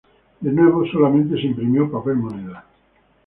[0.39, 2.65] De nuevo, solamente se imprimió papel moneda.